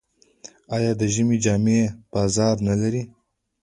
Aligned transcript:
آیا 0.75 0.91
د 0.99 1.01
ژمي 1.13 1.37
جامې 1.43 1.79
بازار 2.13 2.55
نلري؟ 2.67 3.01